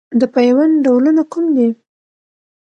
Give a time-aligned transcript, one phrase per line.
[0.19, 1.67] د پیوند ډولونه کوم دي؟